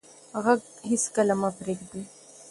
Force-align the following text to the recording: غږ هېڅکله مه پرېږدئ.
غږ 0.43 0.61
هېڅکله 0.89 1.33
مه 1.41 1.49
پرېږدئ. 1.57 2.03